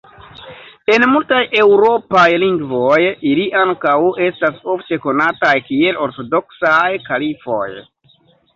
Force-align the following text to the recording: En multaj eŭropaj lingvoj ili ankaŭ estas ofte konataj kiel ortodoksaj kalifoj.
En 0.93 1.03
multaj 1.09 1.41
eŭropaj 1.63 2.23
lingvoj 2.45 2.97
ili 3.33 3.45
ankaŭ 3.65 3.93
estas 4.31 4.59
ofte 4.79 5.01
konataj 5.07 5.55
kiel 5.69 6.03
ortodoksaj 6.09 6.83
kalifoj. 7.09 7.65